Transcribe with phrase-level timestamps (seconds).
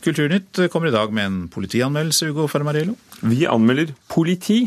[0.00, 2.94] Kulturnytt kommer i dag med en politianmeldelse, Ugo Fermarello.
[3.20, 4.62] Vi anmelder politi,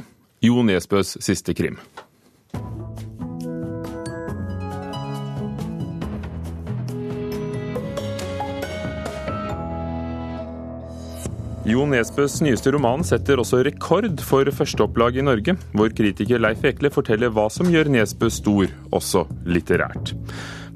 [0.45, 1.79] Jo Nesbøs siste krim.
[11.63, 15.56] Jo Nesbøs nyeste roman setter også rekord for førsteopplag i Norge.
[15.74, 20.12] Vår kritiker Leif Ekle forteller hva som gjør Nesbø stor, også litterært.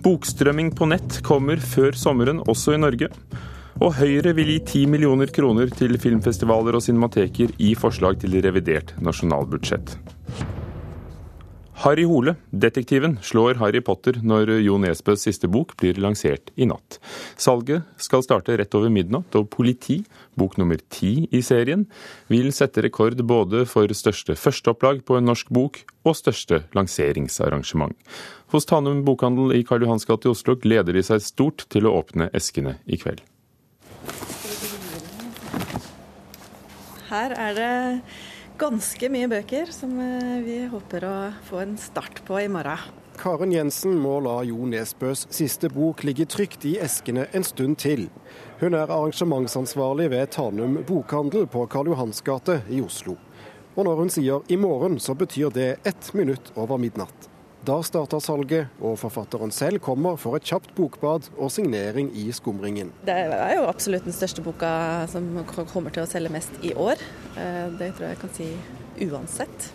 [0.02, 3.12] Bokstrømming på nett kommer før sommeren også i Norge.
[3.78, 8.96] Og Høyre vil gi 10 millioner kroner til filmfestivaler og cinemateker i forslag til revidert
[9.06, 9.93] nasjonalbudsjett.
[11.84, 16.98] Harry Hole, detektiven, slår Harry Potter når Jo Nesbøs siste bok blir lansert i natt.
[17.37, 20.00] Salget skal starte rett over midnatt, og Politi,
[20.34, 21.86] bok nummer ti i serien,
[22.34, 27.93] vil sette rekord både for største førsteopplag på en norsk bok og største lanseringsarrangement.
[28.50, 32.00] Hos Tanum bokhandel i Karl Johans gate i Oslo gleder de seg stort til å
[32.02, 33.22] åpne eskene i kveld.
[37.08, 37.73] Her er det
[38.59, 42.81] ganske mye bøker som eh, vi håper å få en start på i morgen.
[43.18, 48.09] Karen Jensen må la Jo Nesbøs siste bok ligge trygt i eskene en stund til.
[48.59, 53.16] Hun er arrangementsansvarlig ved Tanum bokhandel på Karl Johans gate i Oslo.
[53.78, 57.31] Og når hun sier i morgen, så betyr det ett minutt over midnatt.
[57.68, 62.94] Da starter salget, og forfatteren selv kommer for et kjapt bokbad og signering i skumringen.
[63.04, 64.70] Det er jo absolutt den største boka
[65.12, 65.28] som
[65.74, 67.02] kommer til å selge mest i år.
[67.36, 68.48] Eh, det tror jeg jeg kan si
[69.09, 69.68] uansett.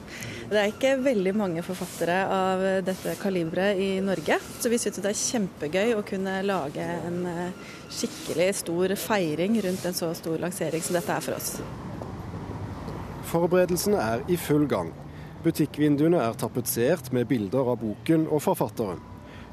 [0.48, 5.12] Det er ikke veldig mange forfattere av dette kaliberet i Norge, så vi syns det
[5.12, 10.80] er kjempegøy å kunne lage en eh, skikkelig stor feiring rundt en så stor lansering
[10.80, 11.54] som dette er for oss.
[13.36, 14.96] Forberedelsene er i full gang.
[15.42, 19.00] Butikkvinduene er tapetsert med bilder av boken og forfatteren.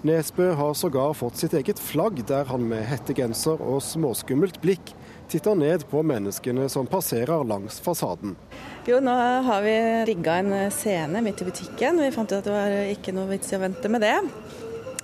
[0.05, 4.93] Nesbø har sågar fått sitt eget flagg, der han med hettegenser og småskummelt blikk
[5.29, 8.37] titter ned på menneskene som passerer langs fasaden.
[8.87, 9.17] Jo, nå
[9.49, 9.75] har vi
[10.13, 11.99] rigga en scene midt i butikken.
[12.05, 14.15] Vi fant ut at det var ikke noe vits i å vente med det.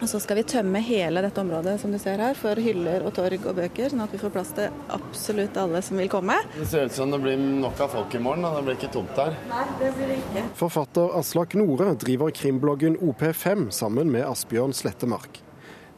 [0.02, 3.14] Og så skal vi tømme hele dette området som du ser her, for hyller og
[3.16, 6.36] torg og bøker, sånn at vi får plass til absolutt alle som vil komme.
[6.58, 8.92] Det ser ut som det blir nok av folk i morgen, og det blir ikke
[8.92, 9.38] tomt her.
[9.48, 10.44] Nei, det blir det ikke.
[10.60, 15.40] Forfatter Aslak Nore driver krimbloggen OP5 sammen med Asbjørn Slettemark.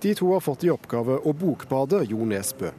[0.06, 2.70] De to har fått i oppgave å bokbade Jo Nesbø.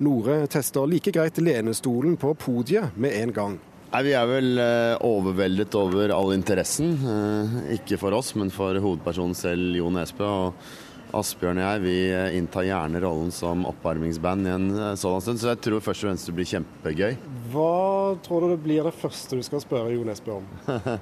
[0.00, 3.58] Nore tester like greit lenestolen på podiet med en gang.
[3.90, 6.92] Nei, Vi er vel eh, overveldet over all interessen.
[6.94, 10.28] Eh, ikke for oss, men for hovedpersonen selv, Jo Nesbø.
[10.30, 15.42] Og Asbjørn og jeg vi eh, inntar gjerne rollen som oppvarmingsband i en sånn stund,
[15.42, 17.18] så jeg tror først og fremst det blir kjempegøy.
[17.50, 17.74] Hva
[18.22, 20.46] tror du det blir det første du skal spørre Jo Nesbø om?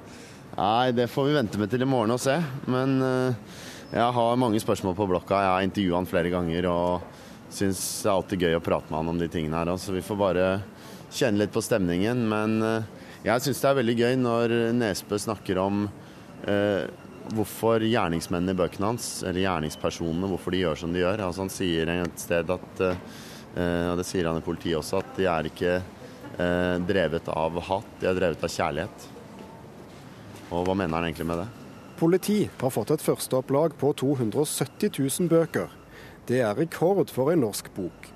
[0.57, 2.39] Nei, det får vi vente med til i morgen og se.
[2.65, 2.97] Men
[3.93, 5.43] jeg har mange spørsmål på blokka.
[5.45, 7.05] Jeg har intervjua han flere ganger og
[7.53, 9.71] syns det er alltid gøy å prate med han om de tingene her.
[9.77, 10.47] Så vi får bare
[11.11, 12.25] kjenne litt på stemningen.
[12.31, 12.89] Men eh,
[13.25, 15.85] jeg syns det er veldig gøy når Nesbø snakker om
[16.47, 16.87] eh,
[17.35, 21.23] hvorfor gjerningsmennene i bøkene hans, eller gjerningspersonene, hvorfor de gjør som de gjør.
[21.25, 25.15] Altså Han sier et sted at, eh, og det sier han i politiet også, at
[25.17, 29.09] de er ikke eh, drevet av hat, de er drevet av kjærlighet.
[30.49, 31.49] Og hva mener han egentlig med det?
[31.99, 35.67] Politi har fått et førsteopplag på 270 000 bøker.
[36.29, 38.07] Det er rekord for en norsk bok.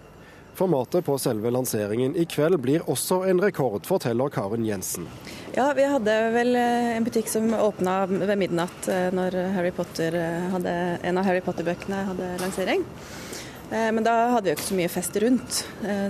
[0.56, 5.08] Formatet på selve lanseringen i kveld blir også en rekord, forteller Karen Jensen.
[5.56, 10.14] Ja, vi hadde vel eh, en butikk som åpna ved midnatt eh, når Harry Potter
[10.14, 12.86] eh, hadde, en av Harry Potter-bøkene hadde lansering.
[13.74, 15.60] Men da hadde vi jo ikke så mye fest rundt,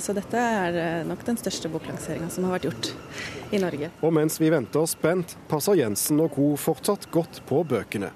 [0.04, 2.90] så dette er nok den største boklanseringa som har vært gjort
[3.56, 3.88] i Norge.
[4.04, 6.50] Og mens vi venter spent, passer Jensen og co.
[6.60, 8.10] fortsatt godt på bøkene.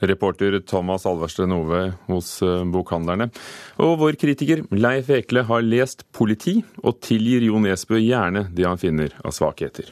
[0.00, 3.30] Reporter Thomas Alversten Ove hos eh, bokhandlerne.
[3.82, 8.80] Og vår kritiker Leif Ekle har lest Politi, og tilgir Jo Nesbø gjerne det han
[8.80, 9.90] finner av svakheter.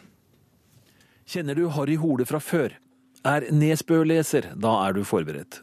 [1.27, 2.77] Kjenner du Harry Hole fra før?
[3.27, 5.59] Er Nesbø-leser, da er du forberedt.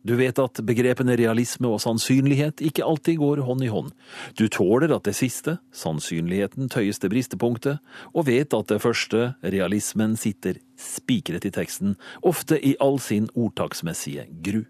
[0.00, 3.90] Du vet at begrepene realisme og sannsynlighet ikke alltid går hånd i hånd.
[4.32, 7.82] Du tåler at det siste, sannsynligheten, tøyes til bristepunktet,
[8.14, 14.24] og vet at det første, realismen, sitter spikret i teksten, ofte i all sin ordtaksmessige
[14.40, 14.62] gru.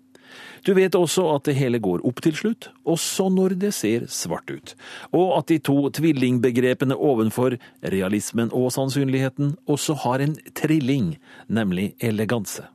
[0.66, 4.50] Du vet også at det hele går opp til slutt, også når det ser svart
[4.50, 4.74] ut,
[5.10, 11.16] og at de to tvillingbegrepene ovenfor, realismen og sannsynligheten, også har en trilling,
[11.50, 12.66] nemlig eleganse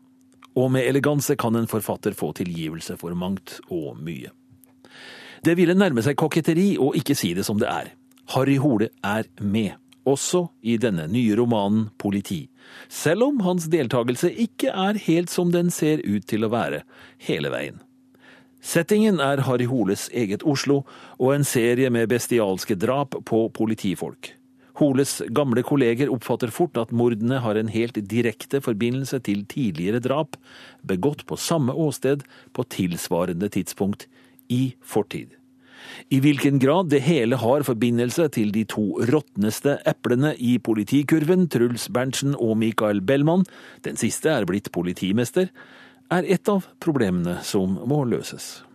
[0.56, 4.32] og med eleganse kan en forfatter få tilgivelse for mangt og mye.
[5.46, 7.92] Det ville nærme seg koketteri å ikke si det som det er.
[8.34, 9.76] Harry Hole er med,
[10.06, 12.48] også i denne nye romanen Politi,
[12.90, 16.82] selv om hans deltakelse ikke er helt som den ser ut til å være
[17.28, 17.84] hele veien.
[18.66, 20.82] Settingen er Harry Holes eget Oslo
[21.20, 24.32] og en serie med bestialske drap på politifolk.
[24.76, 30.36] Holes gamle kolleger oppfatter fort at mordene har en helt direkte forbindelse til tidligere drap,
[30.84, 34.10] begått på samme åsted på tilsvarende tidspunkt
[34.52, 35.32] i fortid.
[36.10, 41.88] I hvilken grad det hele har forbindelse til de to råtneste eplene i politikurven, Truls
[41.94, 43.46] Berntsen og Mikael Bellmann,
[43.86, 45.52] den siste er blitt politimester,
[46.12, 48.66] er et av problemene som må løses.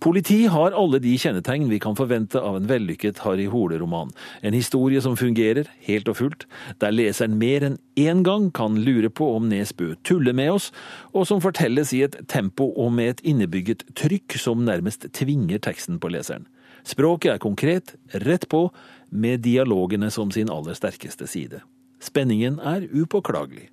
[0.00, 4.12] Politi har alle de kjennetegn vi kan forvente av en vellykket Harry Hole-roman.
[4.42, 6.46] En historie som fungerer helt og fullt,
[6.82, 10.70] der leseren mer enn én gang kan lure på om Nesbø tuller med oss,
[11.12, 15.98] og som fortelles i et tempo og med et innebygget trykk som nærmest tvinger teksten
[16.02, 16.46] på leseren.
[16.88, 18.68] Språket er konkret, rett på,
[19.10, 21.60] med dialogene som sin aller sterkeste side.
[22.00, 23.68] Spenningen er upåklagelig.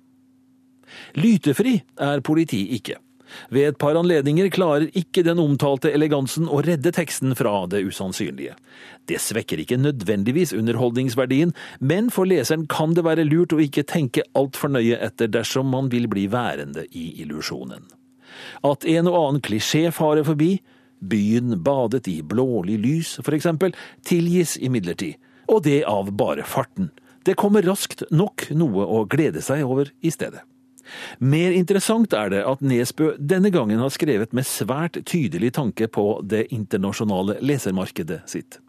[1.18, 2.98] Lytefri er politi ikke.
[3.50, 8.56] Ved et par anledninger klarer ikke den omtalte elegansen å redde teksten fra det usannsynlige.
[9.06, 14.26] Det svekker ikke nødvendigvis underholdningsverdien, men for leseren kan det være lurt å ikke tenke
[14.38, 17.86] altfor nøye etter dersom man vil bli værende i illusjonen.
[18.66, 20.56] At en og annen klisjé farer forbi,
[21.00, 23.74] byen badet i blålig lys, for eksempel,
[24.06, 26.90] tilgis imidlertid, og det av bare farten.
[27.26, 30.44] Det kommer raskt nok noe å glede seg over i stedet.
[31.18, 36.20] Mer interessant er det at Nesbø denne gangen har skrevet med svært tydelig tanke på
[36.24, 38.60] det internasjonale lesermarkedet sitt.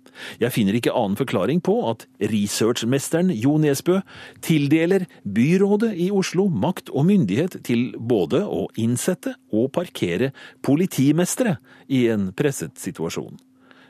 [0.41, 3.99] Jeg finner ikke annen forklaring på at researchmesteren Jo Nesbø
[4.45, 10.31] tildeler byrådet i Oslo makt og myndighet til både å innsette og parkere
[10.65, 13.37] politimestere i en presset situasjon.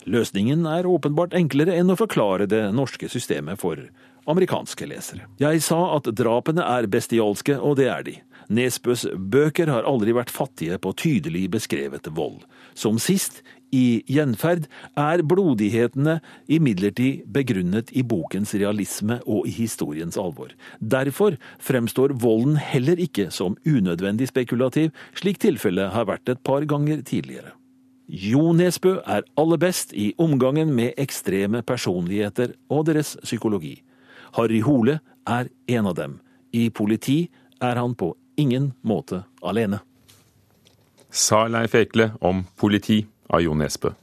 [0.07, 3.81] Løsningen er åpenbart enklere enn å forklare det norske systemet for
[4.27, 5.27] amerikanske lesere.
[5.41, 8.17] Jeg sa at drapene er bestialske, og det er de.
[8.47, 12.43] Nesbøs bøker har aldri vært fattige på tydelig beskrevet vold.
[12.77, 13.41] Som sist,
[13.75, 20.53] i Gjenferd, er blodighetene imidlertid begrunnet i bokens realisme og i historiens alvor.
[20.79, 27.03] Derfor fremstår volden heller ikke som unødvendig spekulativ, slik tilfellet har vært et par ganger
[27.03, 27.57] tidligere.
[28.07, 33.81] Jo Nesbø er aller best i omgangen med ekstreme personligheter og deres psykologi.
[34.37, 36.19] Harry Hole er en av dem.
[36.53, 37.27] I politi
[37.61, 39.81] er han på ingen måte alene.
[41.09, 43.01] Sa Leif Ekle om politi
[43.33, 43.95] av Jo Nesbø.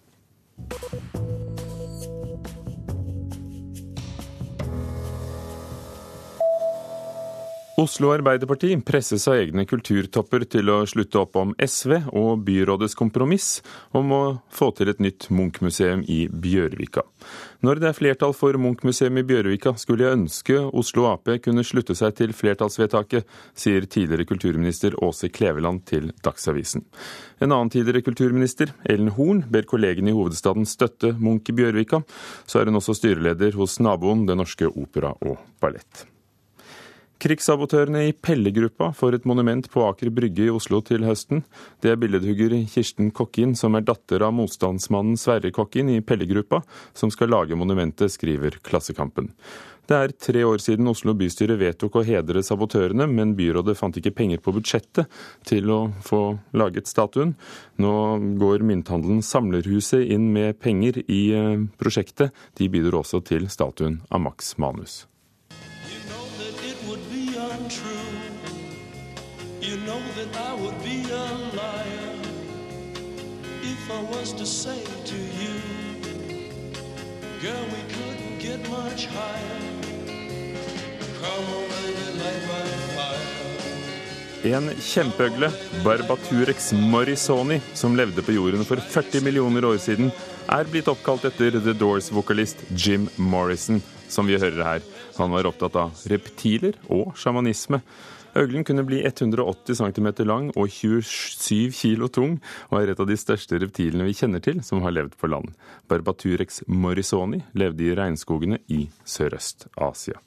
[7.77, 13.49] Oslo Arbeiderparti presses av egne kulturtopper til å slutte opp om SV og byrådets kompromiss
[13.99, 14.21] om å
[14.55, 17.03] få til et nytt Munch-museum i Bjørvika.
[17.67, 21.99] Når det er flertall for Munch-museum i Bjørvika, skulle jeg ønske Oslo Ap kunne slutte
[21.99, 23.27] seg til flertallsvedtaket,
[23.59, 26.87] sier tidligere kulturminister Åse Kleveland til Dagsavisen.
[27.43, 32.05] En annen tidligere kulturminister, Ellen Horn, ber kollegene i hovedstaden støtte Munch i Bjørvika.
[32.47, 36.14] Så er hun også styreleder hos naboen Det Norske Opera og Ballett.
[37.25, 41.41] Krigssabotørene i Pelle-gruppa får et monument på Aker Brygge i Oslo til høsten.
[41.81, 46.61] Det er billedhugger Kirsten Kokkin, som er datter av motstandsmannen Sverre Kokkin i Pelle-gruppa,
[46.93, 49.31] som skal lage monumentet, skriver Klassekampen.
[49.89, 54.13] Det er tre år siden Oslo bystyre vedtok å hedre sabotørene, men byrådet fant ikke
[54.21, 55.09] penger på budsjettet
[55.49, 56.21] til å få
[56.53, 57.33] laget statuen.
[57.81, 57.95] Nå
[58.41, 62.37] går mynthandelen Samlerhuset inn med penger i eh, prosjektet.
[62.61, 65.07] De bidrar også til statuen av Max Manus.
[73.91, 75.61] I was to say to you,
[77.43, 79.61] girl, we couldn't get much higher.
[81.21, 82.65] Come on, baby, light my
[82.97, 83.45] fire.
[84.45, 85.51] En kjempeøgle,
[85.85, 90.11] Barbaturex morrisoni, som levde på jorden for 40 millioner år siden,
[90.49, 94.85] er blitt oppkalt etter The Doors-vokalist Jim Morrison, som vi hører her.
[95.17, 97.83] Han var opptatt av reptiler og sjamanisme.
[98.35, 102.37] Øglen kunne bli 180 cm lang og 27 kg tung,
[102.71, 105.55] og er et av de største reptilene vi kjenner til som har levd på land.
[105.89, 110.19] Barbaturex morisoni levde i regnskogene i Sørøst-Asia.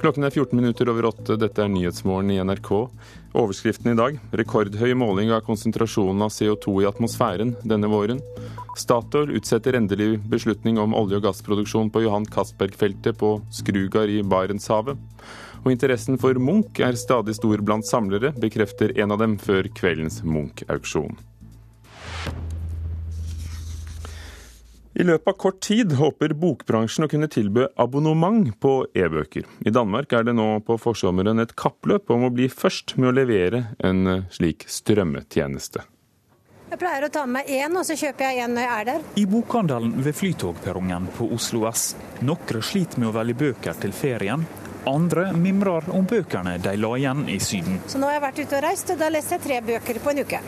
[0.00, 1.36] Klokken er 14 minutter over åtte.
[1.40, 2.70] Dette er Nyhetsmorgen i NRK.
[3.34, 8.20] Overskriften i dag rekordhøy måling av konsentrasjonen av CO2 i atmosfæren denne våren.
[8.78, 15.02] Statoil utsetter endelig beslutning om olje- og gassproduksjon på Johan Castberg-feltet på Skrugard i Barentshavet.
[15.64, 20.22] Og interessen for Munch er stadig stor blant samlere, bekrefter en av dem før kveldens
[20.22, 21.18] Munch-auksjon.
[24.94, 29.46] I løpet av kort tid håper bokbransjen å kunne tilby abonnement på e-bøker.
[29.66, 33.14] I Danmark er det nå på forsommeren et kappløp om å bli først med å
[33.16, 35.82] levere en eh, slik strømmetjeneste.
[36.70, 38.86] Jeg pleier å ta med meg én, og så kjøper jeg én når jeg er
[38.92, 39.02] der.
[39.18, 41.88] I bokhandelen ved flytogperrongen på Oslo S.
[42.22, 44.46] Noen sliter med å velge bøker til ferien.
[44.90, 47.82] Andre mimrer om bøkene de la igjen i Syden.
[47.90, 50.14] Så nå har jeg vært ute og reist, og da leste jeg tre bøker på
[50.14, 50.42] en uke.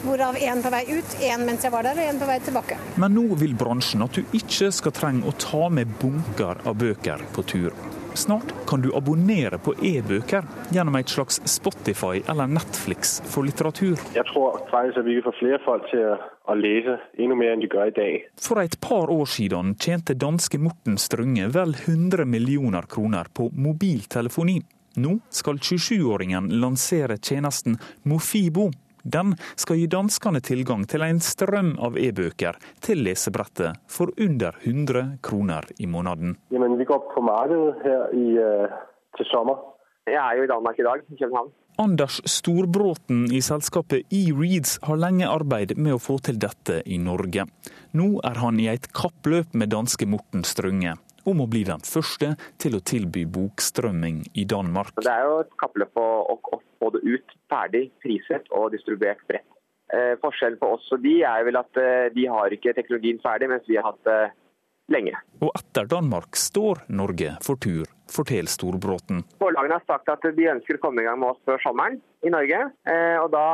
[0.00, 2.76] Hvorav én på vei ut, én mens jeg var der, og én på vei tilbake.
[3.02, 7.20] Men nå vil bransjen at du ikke skal trenge å ta med bunker av bøker
[7.34, 7.76] på tur.
[8.16, 14.00] Snart kan du abonnere på e-bøker gjennom et slags Spotify eller Netflix for litteratur.
[14.16, 17.68] Jeg tror faktisk at vi får flere folk til å lese enda mer enn de
[17.70, 18.18] gjør i dag.
[18.40, 24.62] For et par år siden tjente danske Morten Strunge vel 100 millioner kroner på mobiltelefoni.
[25.00, 27.76] Nå skal 27-åringen lansere tjenesten
[28.10, 28.70] Mofibo
[29.02, 35.18] den skal gi danskene tilgang til en strøm av e-bøker til lesebrettet for under 100
[35.24, 36.36] kroner i måneden.
[36.50, 38.78] Jamen, vi går på markedet her i, uh,
[39.16, 39.58] til sommer.
[40.08, 41.52] Jeg er jo i Danmark i dag, i København.
[41.80, 47.46] Anders Storbråten i selskapet eReads har lenge arbeidet med å få til dette i Norge.
[47.96, 50.98] Nå er han i et kappløp med danske Morten Strønge
[51.28, 54.94] om å bli den første til å tilby bokstrømming i Danmark.
[55.00, 56.38] Det er jo et kappløp å
[56.80, 59.46] få det ut ferdig, priset og distribuert bredt.
[59.90, 63.48] Eh, forskjellen på oss og de er vel at eh, de har ikke teknologien ferdig,
[63.50, 64.20] mens vi har hatt det
[64.92, 65.16] lenge.
[65.40, 69.22] Og etter Danmark står Norge for tur, forteller Storbråten.
[69.40, 72.32] Forlagene har sagt at de ønsker å komme i gang med oss før sommeren i
[72.32, 73.44] Norge, eh, og da,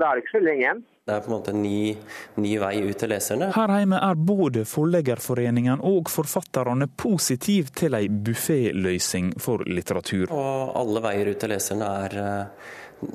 [0.00, 0.86] da er det ikke så lenge igjen.
[1.08, 1.94] Det er på en måte en ny,
[2.36, 3.46] ny, vei ut til leserne.
[3.54, 10.28] Her hjemme er både Forleggerforeningen og forfatterne positive til ei bufféløsning for litteratur.
[10.28, 12.18] Og alle veier ut til leserne er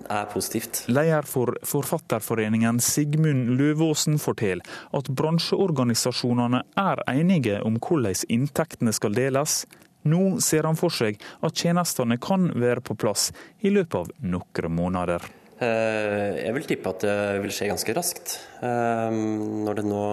[0.09, 0.83] er positivt.
[0.87, 9.63] Leder for Forfatterforeningen Sigmund Løvåsen forteller at bransjeorganisasjonene er enige om hvordan inntektene skal deles.
[10.03, 13.29] Nå ser han for seg at tjenestene kan være på plass
[13.63, 15.23] i løpet av noen måneder.
[15.63, 18.35] Eh, jeg vil tippe at det vil skje ganske raskt.
[18.65, 19.15] Eh,
[19.63, 20.03] når det nå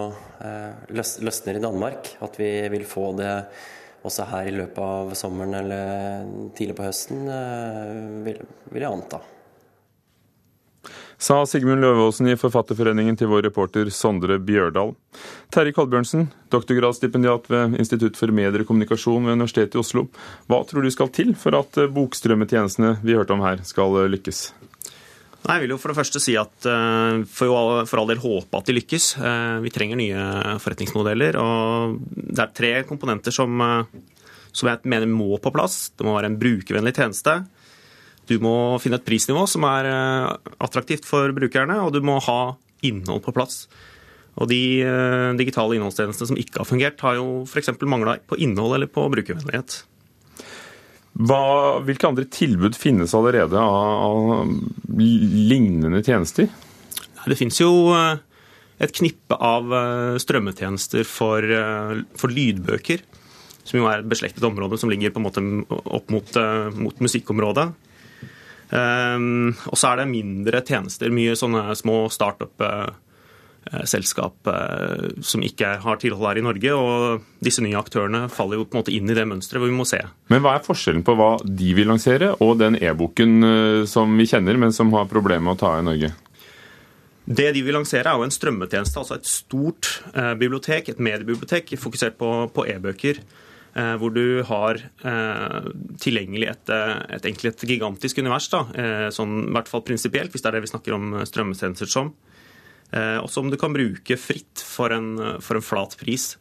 [0.47, 3.35] eh, løsner i Danmark, at vi vil få det
[4.07, 7.27] også her i løpet av sommeren eller tidlig på høsten,
[8.25, 9.21] vil jeg anta
[11.21, 14.95] sa Sigmund Løvaasen i Forfatterforeningen til vår reporter Sondre Bjørdal.
[15.53, 20.07] Terje Kolbjørnsen, doktorgradsstipendiat ved Institutt for medier og kommunikasjon ved Universitetet i Oslo.
[20.49, 24.09] Hva tror du skal til for at eh, bokstrømmetjenestene vi hørte om her, skal eh,
[24.17, 24.43] lykkes?
[25.45, 28.59] Nei, jeg vil jo for det første si at uh, for, for all del håpe
[28.59, 29.07] at de lykkes.
[29.65, 30.25] Vi trenger nye
[30.61, 31.39] forretningsmodeller.
[31.41, 33.57] og Det er tre komponenter som,
[34.53, 35.95] som jeg mener må på plass.
[35.97, 37.39] Det må være en brukervennlig tjeneste.
[38.31, 42.55] Du må finne et prisnivå som er eh, attraktivt for brukerne, og du må ha
[42.87, 43.65] innhold på plass.
[44.39, 47.75] Og de eh, digitale innholdstjenestene som ikke har fungert, har jo f.eks.
[47.83, 49.81] mangla på innhold eller på brukervennlighet.
[51.21, 51.43] Hva,
[51.83, 56.47] hvilke andre tilbud finnes allerede av, av lignende tjenester?
[57.27, 58.23] Det finnes jo eh,
[58.81, 59.75] et knippe av
[60.23, 61.45] strømmetjenester for,
[62.17, 63.03] for, lydbøker,
[63.67, 66.39] som jo er et beslektet område som ligger på en måte opp mot,
[66.79, 67.67] mot musikkområdet.
[68.71, 75.97] Um, og så er det mindre tjenester, mye sånne små startup-selskap uh, som ikke har
[75.99, 76.71] tilhold her i Norge.
[76.79, 79.81] Og disse nye aktørene faller jo på en måte inn i det mønsteret hvor vi
[79.81, 79.99] må se.
[80.31, 83.31] Men hva er forskjellen på hva de vil lansere og den e-boken
[83.91, 86.11] som vi kjenner, men som har problemer med å ta i Norge?
[87.31, 89.85] Det de vil lansere, er jo en strømmetjeneste, altså et stort
[90.41, 93.15] bibliotek, et mediebibliotek fokusert på, på e-bøker.
[93.71, 95.69] Eh, hvor du har eh,
[96.03, 98.65] tilgjengelig et, eh, et, egentlig et gigantisk univers, da,
[99.15, 102.15] sånn, i hvert fall prinsipielt, hvis det er det vi snakker om strømmetjenester som,
[102.91, 106.33] og som du kan bruke fritt for en, for en flat pris.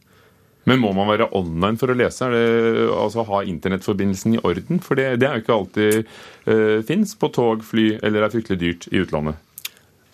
[0.66, 2.26] Men må man være online for å lese?
[2.32, 2.40] Det,
[2.90, 4.80] altså Ha internettforbindelsen i orden?
[4.82, 6.10] For det, det er jo ikke alltid
[6.50, 9.38] uh, fins på tog, fly eller er fryktelig dyrt i utlandet.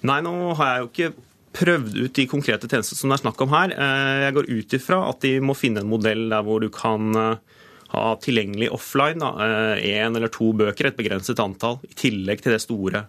[0.06, 1.10] Nei, nå har jeg jo ikke
[1.56, 3.74] prøvd ut de konkrete tjenestene som det er snakk om her.
[3.74, 7.20] Eh, jeg går ut ifra at de må finne en modell der hvor du kan
[7.20, 7.62] eh,
[7.94, 12.64] ha tilgjengelig offline én eh, eller to bøker, et begrenset antall, i tillegg til det
[12.64, 13.08] store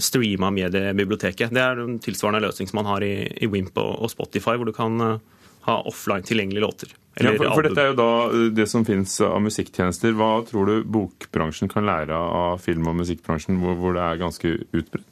[0.00, 1.50] streama mediebiblioteket.
[1.52, 4.72] Det er en tilsvarende løsning som man har i, i Wimp og, Spotify, hvor du
[4.72, 4.94] kan
[5.66, 6.94] ha offline tilgjengelige låter.
[7.18, 10.14] Ja, for, for, dette er jo da det som finnes av musikktjenester.
[10.16, 14.54] Hva tror du bokbransjen kan lære av film- og musikkbransjen, hvor, hvor det er ganske
[14.70, 15.09] utbredt?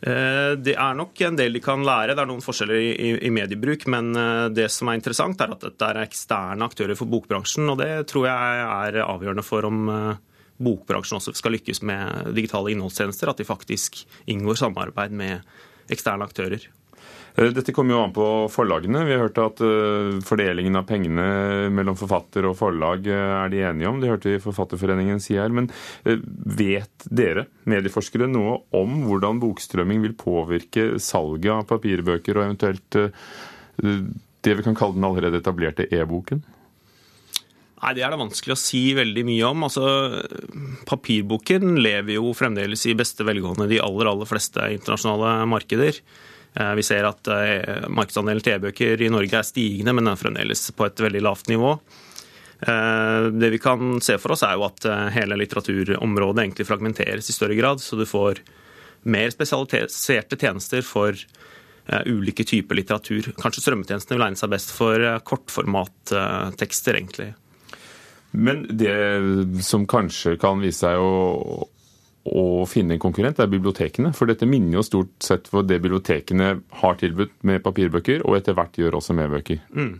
[0.00, 2.14] Eh, det er nok en del de kan lære.
[2.14, 3.86] Det er noen forskjeller i, mediebruk.
[3.90, 7.68] Men eh, det som er interessant, er at dette er eksterne aktører for bokbransjen.
[7.72, 10.24] Og det tror jeg er avgjørende for om eh,
[10.62, 13.32] bokbransjen også skal lykkes med digitale innholdstjenester.
[13.32, 16.68] At de faktisk inngår samarbeid med eksterne aktører.
[17.38, 19.04] Eh, dette kommer jo an på forlagene.
[19.06, 23.62] Vi har hørt at eh, fordelingen av pengene mellom forfatter og forlag eh, er de
[23.68, 24.00] enige om.
[24.02, 25.52] Det hørte vi Forfatterforeningen si her.
[25.54, 25.70] Men
[26.02, 33.02] vet dere, medieforskere, noe om hvordan bokstrømming vil påvirke salget av papirbøker, og eventuelt
[33.78, 36.40] det vi kan kalle den allerede etablerte e-boken?
[37.78, 39.66] Nei, Det er det vanskelig å si veldig mye om.
[39.68, 39.84] Altså,
[40.88, 46.00] Papirboken lever jo fremdeles i beste velgående i de aller, aller fleste internasjonale markeder.
[46.54, 50.70] Eh, vi ser at eh, markedsandelen til e-bøker i Norge er stigende, men er fremdeles
[50.74, 51.74] på et veldig lavt nivå.
[52.66, 57.36] Eh, det vi kan se for oss, er jo at hele litteraturområdet egentlig fragmenteres i
[57.36, 57.84] større grad.
[57.84, 58.42] Så du får
[59.08, 61.16] mer spesialiserte tjenester for
[62.04, 63.30] ulike typer litteratur.
[63.40, 67.30] Kanskje strømmetjenestene vil egne seg best for kortformattekster, egentlig.
[68.36, 71.64] Men det som kanskje kan vise seg å
[72.32, 74.12] å finne en konkurrent, er bibliotekene.
[74.16, 76.50] For dette minner jo stort sett på det bibliotekene
[76.82, 79.62] har tilbudt med papirbøker, og etter hvert gjør også med bøker.
[79.72, 79.96] Mm.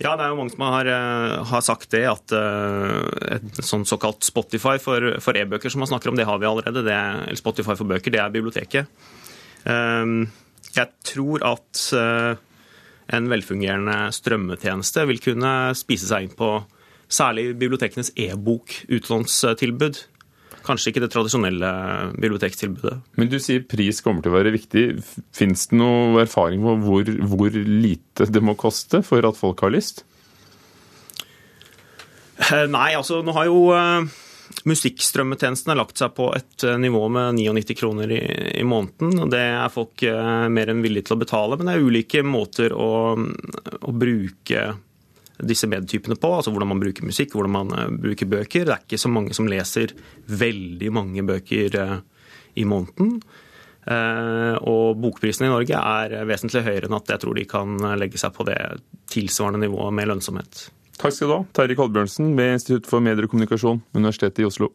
[0.00, 3.04] Ja, det er jo mange som har, eh, har sagt det, at uh,
[3.36, 6.84] et sånn såkalt Spotify for, for e-bøker som man snakker om, det har vi allerede.
[6.86, 8.88] Det, eller Spotify for bøker, det er biblioteket.
[9.68, 10.30] Um,
[10.72, 12.32] jeg tror at uh,
[13.12, 16.54] en velfungerende strømmetjeneste vil kunne spise seg inn på
[17.10, 20.00] særlig bibliotekenes e-bokutlånstilbud.
[20.66, 21.70] Kanskje ikke det tradisjonelle
[22.20, 22.96] bibliotekstilbudet.
[23.20, 24.84] Men du sier pris kommer til å være viktig.
[25.36, 29.72] Fins det noe erfaring på hvor, hvor lite det må koste for at folk har
[29.72, 30.04] lyst?
[32.40, 34.20] Eh, nei, altså nå har jo uh,
[34.68, 38.20] musikkstrømmetjenesten lagt seg på et uh, nivå med 99 kroner i,
[38.60, 39.16] i, måneden.
[39.24, 40.04] og Det er folk
[40.52, 44.68] mer enn villige til å betale, men det er ulike måter å, å bruke
[45.46, 48.66] disse medietypene på, altså hvordan man bruker musikk, hvordan man uh, bruker bøker.
[48.66, 49.94] Det er ikke så mange som leser
[50.26, 51.94] veldig mange bøker uh,
[52.60, 53.20] i måneden.
[53.80, 58.20] Uh, og bokprisen i Norge er vesentlig høyere enn at jeg tror de kan legge
[58.20, 58.58] seg på det
[59.10, 60.68] tilsvarende nivået med lønnsomhet.
[61.00, 64.74] Takk skal du ha, Terje Kolbjørnsen ved Institutt for medier og kommunikasjon, Universitetet i Oslo.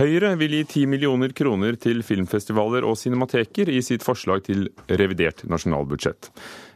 [0.00, 5.42] Høyre vil gi 10 millioner kroner til filmfestivaler og cinemateker i sitt forslag til revidert
[5.50, 6.30] nasjonalbudsjett.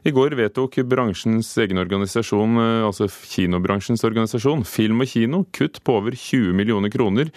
[0.04, 5.96] I går vedtok bransjens egen organisasjon, eh, altså kinobransjens organisasjon, Film og Kino, kutt på
[6.02, 7.32] over 20 millioner kroner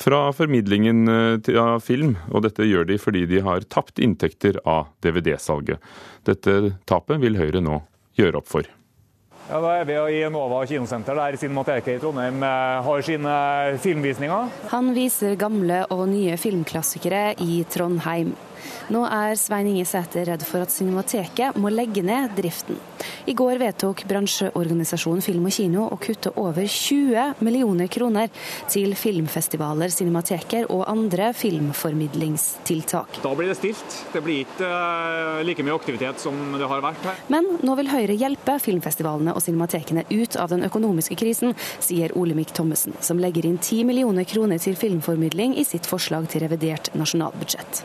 [0.00, 4.88] fra formidlingen eh, av film, og dette gjør de fordi de har tapt inntekter av
[5.04, 5.84] DVD-salget.
[6.24, 7.82] Dette tapet vil Høyre nå
[8.16, 8.72] gjøre opp for.
[9.46, 13.34] Ja, Da er vi i Nova kinosenter, der Cinemateket i Trondheim eh, har sine
[13.78, 14.48] filmvisninger.
[14.72, 18.32] Han viser gamle og nye filmklassikere i Trondheim.
[18.94, 22.78] Nå er Svein Inge Sæter redd for at Cinemateket må legge ned driften.
[23.26, 28.30] I går vedtok bransjeorganisasjonen Film og Kino å kutte over 20 millioner kroner
[28.70, 33.20] til filmfestivaler, cinemateker og andre filmformidlingstiltak.
[33.24, 33.98] Da blir det stilt.
[34.14, 37.20] Det blir ikke uh, like mye aktivitet som det har vært her.
[37.32, 42.54] Men nå vil Høyre hjelpe filmfestivalene og cinematekene ut av den økonomiske krisen, sier Olemic
[42.56, 47.84] Thommessen, som legger inn 10 millioner kroner til filmformidling i sitt forslag til revidert nasjonalbudsjett.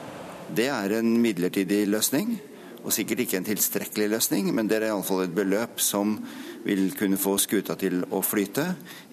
[0.51, 2.33] Det er en midlertidig løsning,
[2.81, 6.17] og sikkert ikke en tilstrekkelig løsning, men det er iallfall et beløp som
[6.65, 8.65] vil kunne få skuta til å flyte,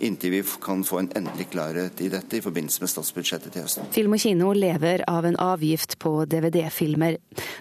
[0.04, 3.86] inntil vi kan få en endelig klarhet i dette i forbindelse med statsbudsjettet til høsten.
[3.94, 7.20] Film og kino lever av en avgift på DVD-filmer.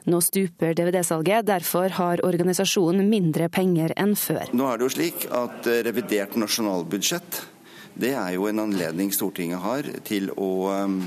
[0.09, 4.49] Nå stuper DVD-salget, derfor har organisasjonen mindre penger enn før.
[4.57, 7.43] Nå er det jo slik at eh, revidert nasjonalbudsjett,
[7.97, 10.49] det er jo en anledning Stortinget har til å
[10.85, 10.99] um,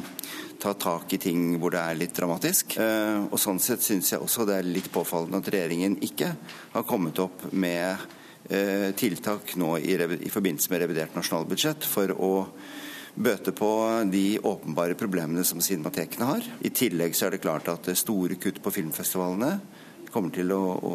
[0.61, 2.77] ta tak i ting hvor det er litt dramatisk.
[2.81, 6.35] Eh, og Sånn sett syns jeg også det er litt påfallende at regjeringen ikke
[6.75, 8.05] har kommet opp med
[8.51, 12.33] eh, tiltak nå i, i forbindelse med revidert nasjonalbudsjett for å
[13.21, 13.71] bøte på
[14.13, 16.47] de åpenbare problemene som cinematekene har.
[16.61, 19.57] I tillegg så er det klart at store kutt på filmfestivalene
[20.13, 20.95] kommer til å, å,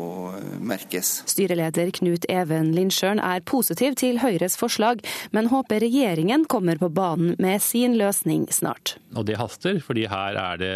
[0.66, 1.22] merkes.
[1.30, 5.04] Styreleder Knut Even Lindsjøen er positiv til Høyres forslag,
[5.36, 8.96] men håper regjeringen kommer på banen med sin løsning snart.
[9.16, 10.74] Og det haster, fordi her er det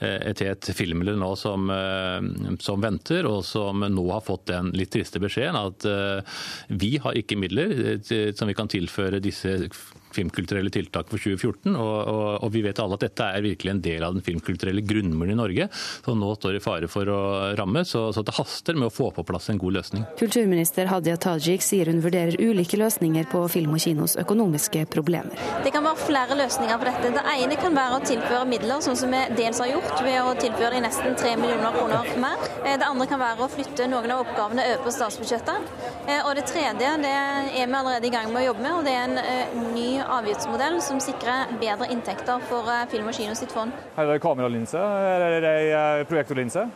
[0.00, 4.72] eh, et helt filmmiljø nå som, eh, som, venter, og som nå har fått den
[4.76, 6.42] litt triste beskjeden at eh,
[6.80, 7.98] vi har ikke midler
[8.36, 9.56] som vi kan tilføre disse
[10.14, 11.74] filmkulturelle tiltak for 2014.
[11.74, 14.84] Og, og, og, vi vet alle at dette er virkelig en del av den filmkulturelle
[14.86, 15.68] grunnmuren i Norge,
[16.04, 17.20] som nå står i fare for å
[17.58, 17.84] ramme.
[17.88, 20.06] Så, så, det haster med å få på plass en god løsning.
[20.20, 25.38] Kulturminister Hadia Tajik sier hun vurderer ulike løsninger på film og kinos økonomiske problemer.
[25.64, 27.14] Det kan være flere løsninger på dette.
[27.16, 30.34] Det ene kan være å tilføre midler, sånn som vi dels har gjort ved å
[30.38, 32.46] tilføre de nesten 3 millioner kroner mer.
[32.64, 35.70] Eh, det andre kan være å flytte noen av oppgavene over på statsbudsjettet.
[36.06, 38.86] Eh, og det tredje det er vi allerede i gang med å jobbe med, og
[38.86, 43.34] det er en eh, ny avgiftsmodell som sikrer bedre inntekter for eh, Film og Kino
[43.38, 43.74] sitt fond.
[43.96, 46.68] Her er det kameralinse, her er det ei projektorlinse.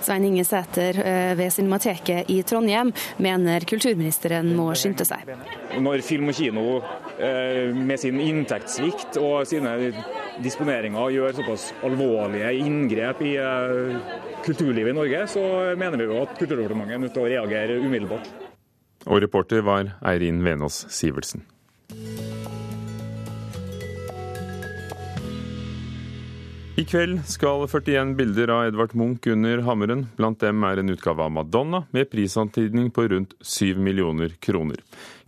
[0.00, 2.92] Svein Inge Sæter eh, ved Cinemateket i Trondheim
[3.22, 5.32] mener kulturministeren må skynde seg.
[5.82, 6.64] Når Film og Kino
[7.18, 9.76] eh, med sin inntektssvikt og sine
[10.44, 14.14] disponeringer gjør såpass alvorlige inngrep i eh,
[14.46, 15.44] kulturlivet i Norge, så
[15.78, 18.32] mener vi jo at Kulturdepartementet er nødt til å reagere umiddelbart.
[19.06, 21.46] Og reporter var Eirin Venås Sivertsen.
[26.76, 30.02] I kveld skal 41 bilder av Edvard Munch under hammeren.
[30.18, 34.82] Blant dem er en utgave av Madonna med prisantydning på rundt 7 millioner kroner.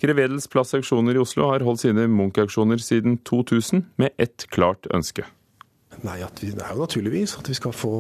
[0.05, 5.25] Grevedels plassauksjoner i Oslo har holdt sine Munch-auksjoner siden 2000 med ett klart ønske.
[6.05, 7.95] Nei, vi, Det er jo naturligvis at vi skal få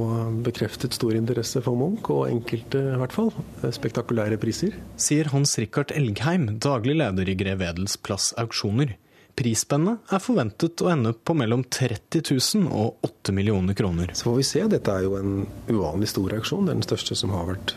[0.44, 3.32] bekreftet stor interesse for Munch, og enkelte i hvert fall.
[3.64, 4.76] Spektakulære priser.
[5.00, 8.98] Sier Hans Rikard Elgheim, daglig leder i Grevedels plass auksjoner.
[9.38, 14.10] Prisspennet er forventet å ende på mellom 30 000 og 8 millioner kroner.
[14.18, 14.64] Så får vi se.
[14.72, 16.66] Dette er jo en uvanlig stor auksjon.
[16.66, 17.76] Det er den største som har vært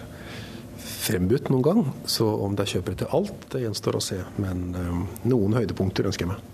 [0.81, 1.83] frembudt noen gang.
[2.09, 4.17] Så om det er kjøpere til alt, det gjenstår å se.
[4.41, 6.49] Men um, noen høydepunkter ønsker jeg meg.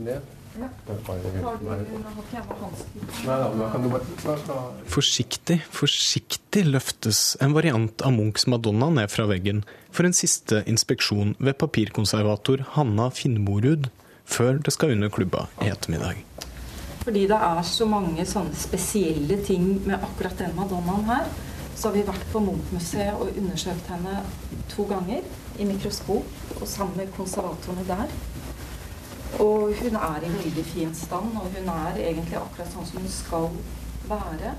[0.00, 0.36] Ned.
[4.90, 11.34] Forsiktig, forsiktig løftes en variant av Munchs Madonna ned fra veggen for en siste inspeksjon
[11.38, 13.90] ved papirkonservator Hanna Finnmorud
[14.30, 16.24] før det skal under klubba i ettermiddag.
[17.00, 21.30] Fordi det er så mange sånne spesielle ting med akkurat den Madonnaen her,
[21.74, 24.18] så har vi vært på Munch-museet og undersøkt henne
[24.68, 25.24] to ganger
[25.58, 28.12] i mikroskop og sammen med konservatorene der.
[29.40, 33.14] Og hun er i veldig fin stand, og hun er egentlig akkurat sånn som hun
[33.14, 33.48] skal
[34.10, 34.52] være.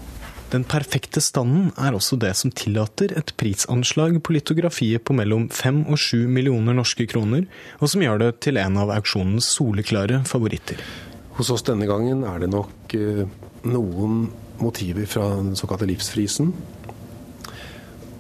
[0.52, 5.86] Den perfekte standen er også det som tillater et prisanslag på litografiet på mellom fem
[5.86, 7.46] og sju millioner norske kroner,
[7.80, 10.84] og som gjør det til en av auksjonens soleklare favoritter.
[11.40, 13.24] Hos oss denne gangen er det nok eh,
[13.64, 14.26] noen
[14.60, 16.52] motiver fra den såkalte livsfrisen.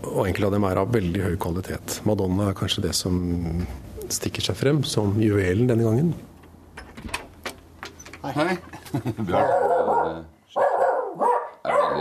[0.07, 1.99] Og enkelte av dem er av veldig høy kvalitet.
[2.07, 3.19] Madonna er kanskje det som
[4.07, 6.13] stikker seg frem som juvelen denne gangen.
[8.23, 8.37] Hei.
[8.39, 10.21] Hei.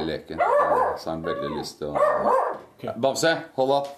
[0.01, 0.39] veldig leken.
[0.99, 3.89] Så har han veldig lyst til å Bamse, hold opp!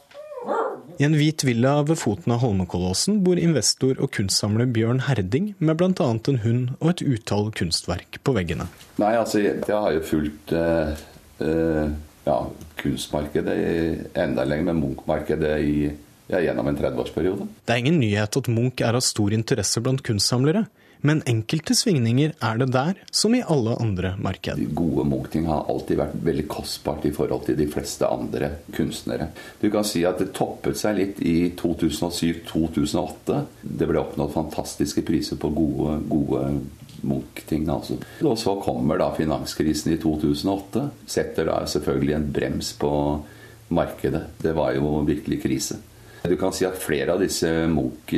[0.98, 5.78] I en hvit villa ved foten av Holmenkollåsen bor investor og kunstsamler Bjørn Herding med
[5.78, 5.92] bl.a.
[6.02, 8.66] en hund og et utall kunstverk på veggene.
[8.98, 10.90] Nei, altså, jeg, har jo fulgt uh,
[11.46, 11.94] uh,
[12.26, 12.36] ja,
[12.82, 13.56] kunstmarkedet
[14.18, 17.46] enda lenger, med Munch-markedet ja, gjennom en 30-årsperiode.
[17.62, 20.66] Det er ingen nyhet at Munch er av stor interesse blant kunstsamlere.
[21.02, 24.58] Men enkelte svingninger er det der, som i alle andre marked.
[24.58, 29.32] De gode Munch-ting har alltid vært veldig kostbart i forhold til de fleste andre kunstnere.
[29.60, 33.42] Du kan si at det toppet seg litt i 2007-2008.
[33.62, 36.46] Det ble oppnådd fantastiske priser på gode, gode
[37.02, 37.66] Munch-ting.
[37.66, 37.98] Altså.
[38.22, 40.86] Og så kommer da finanskrisen i 2008.
[41.10, 42.92] Setter da selvfølgelig en brems på
[43.74, 44.28] markedet.
[44.38, 45.82] Det var jo virkelig krise.
[46.22, 48.14] Du kan si at flere av disse Munch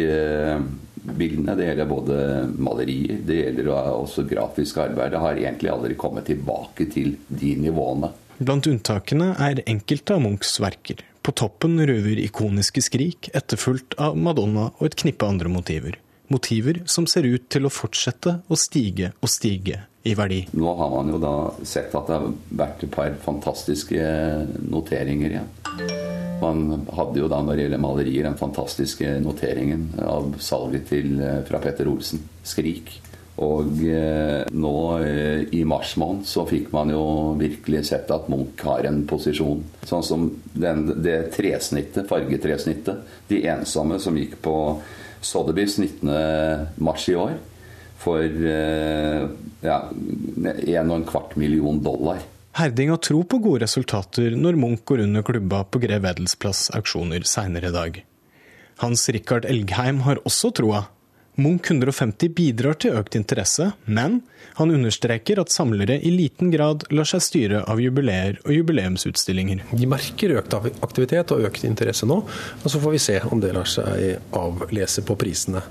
[1.05, 1.55] bildene.
[1.57, 2.19] Det gjelder både
[2.59, 5.17] malerier, det gjelder også grafisk arbeid.
[5.21, 8.13] Har egentlig aldri kommet tilbake til de nivåene.
[8.39, 11.05] Blant unntakene er enkelte av Munchs verker.
[11.25, 15.97] På toppen røver ikoniske skrik, etterfulgt av Madonna og et knippe andre motiver.
[16.33, 20.43] Motiver som ser ut til å fortsette å stige og stige i verdi.
[20.53, 24.09] Nå har man jo da sett at det har vært et par fantastiske
[24.69, 25.49] noteringer igjen.
[26.43, 31.41] Man hadde jo da når det gjelder malerier den fantastiske noteringen av salget til, eh,
[31.49, 33.01] fra Petter Olsen, 'Skrik'.
[33.45, 38.61] Og eh, nå eh, i mars måned så fikk man jo virkelig sett at Munch
[38.63, 39.65] har en posisjon.
[39.89, 44.83] Sånn som den, det tresnittet, fargetresnittet, 'De ensomme', som gikk på
[45.25, 46.69] Sotheby's 19.
[46.77, 47.41] mars i år
[48.01, 49.27] for eh,
[49.65, 52.23] ja, en og en kvart million dollar.
[52.55, 56.69] Herding har tro på gode resultater når Munch går under klubba på Grev Edels plass
[56.77, 58.03] auksjoner seinere i dag.
[58.83, 60.85] Hans Rikard Elgheim har også troa.
[61.35, 64.21] Munch 150 bidrar til økt interesse, men
[64.55, 69.65] han understreker at samlere i liten grad lar seg styre av jubileer og jubileumsutstillinger.
[69.75, 73.51] De merker økt aktivitet og økt interesse nå, og så får vi se om det
[73.57, 75.65] lar seg avlese på prisene.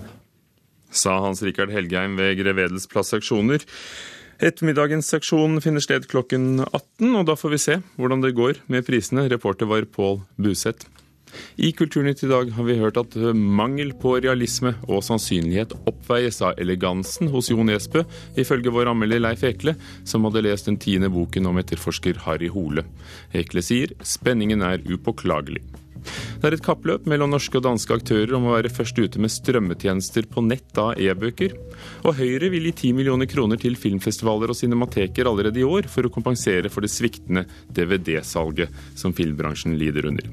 [0.94, 3.66] Sa Hans Rikard Helgheim ved Grevedels plass auksjoner.
[4.44, 8.86] Ettermiddagens seksjon finner sted klokken 18, og da får vi se hvordan det går med
[8.88, 9.28] prisene.
[9.32, 10.90] Reporter var Pål Buseth.
[11.58, 16.60] I Kulturnytt i dag har vi hørt at mangel på realisme og sannsynlighet oppveies av
[16.62, 18.04] elegansen hos Jo Nesbø,
[18.38, 19.76] ifølge vår anmelder Leif Ekle,
[20.06, 22.86] som hadde lest den tiende boken om etterforsker Harry Hole.
[23.34, 25.64] Ekle sier spenningen er upåklagelig.
[26.04, 29.34] Det er et kappløp mellom norske og danske aktører om å være først ute med
[29.34, 31.56] strømmetjenester på nett av e-bøker.
[32.04, 36.06] Og Høyre vil gi 10 millioner kroner til filmfestivaler og cinemateker allerede i år for
[36.08, 40.28] å kompensere for det sviktende DVD-salget som filmbransjen lider under.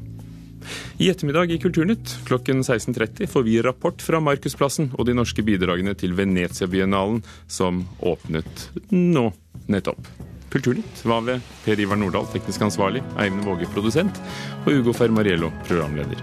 [1.00, 5.96] I ettermiddag i Kulturnytt klokken 16.30 får vi rapport fra Markusplassen og de norske bidragene
[5.98, 9.30] til Venezia-biennalen, som åpnet nå
[9.72, 10.29] nettopp.
[10.50, 11.04] Kulturnytt.
[11.06, 14.20] Var ved Per Ivar Nordahl, teknisk ansvarlig, Eivind Våge, produsent,
[14.66, 16.22] og Ugo Fermariello, programleder.